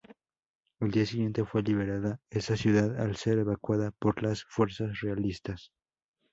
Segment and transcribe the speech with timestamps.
[0.79, 5.71] Al día siguiente fue liberada esa ciudad al ser evacuada por las fuerzas realistas.